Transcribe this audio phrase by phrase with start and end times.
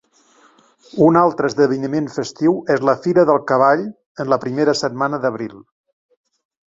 [1.07, 3.85] Un altre esdeveniment festiu és la Fira del Cavall,
[4.25, 5.55] en la primera setmana d'abril.